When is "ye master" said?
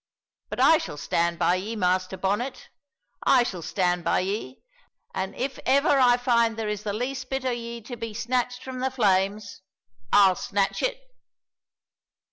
1.53-2.17